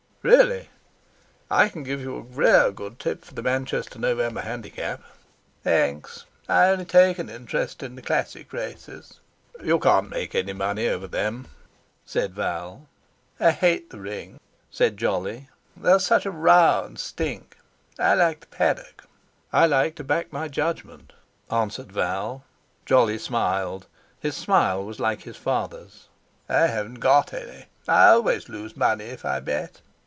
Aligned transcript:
"Really! 0.23 0.69
I 1.49 1.67
can 1.67 1.81
give 1.81 1.99
you 1.99 2.15
a 2.15 2.21
rare 2.21 2.71
good 2.71 2.99
tip 2.99 3.25
for 3.25 3.33
the 3.33 3.41
Manchester 3.41 3.97
November 3.97 4.41
handicap." 4.41 5.01
"Thanks, 5.63 6.25
I 6.47 6.67
only 6.67 6.85
take 6.85 7.17
interest 7.17 7.81
in 7.81 7.95
the 7.95 8.03
classic 8.03 8.53
races." 8.53 9.19
"You 9.63 9.79
can't 9.79 10.11
make 10.11 10.35
any 10.35 10.53
money 10.53 10.87
over 10.87 11.07
them," 11.07 11.47
said 12.05 12.35
Val. 12.35 12.85
"I 13.39 13.49
hate 13.49 13.89
the 13.89 13.99
ring," 13.99 14.39
said 14.69 14.95
Jolly; 14.95 15.49
"there's 15.75 16.05
such 16.05 16.27
a 16.27 16.29
row 16.29 16.83
and 16.85 16.99
stink. 16.99 17.57
I 17.97 18.13
like 18.13 18.41
the 18.41 18.45
paddock." 18.55 19.05
"I 19.51 19.65
like 19.65 19.95
to 19.95 20.03
back 20.03 20.31
my 20.31 20.47
judgment," 20.47 21.13
answered 21.49 21.91
Val. 21.91 22.43
Jolly 22.85 23.17
smiled; 23.17 23.87
his 24.19 24.35
smile 24.37 24.85
was 24.85 24.99
like 24.99 25.23
his 25.23 25.37
father's. 25.37 26.09
"I 26.47 26.67
haven't 26.67 26.99
got 26.99 27.33
any. 27.33 27.65
I 27.87 28.09
always 28.09 28.49
lose 28.49 28.77
money 28.77 29.05
if 29.05 29.25
I 29.25 29.39
bet." 29.39 29.81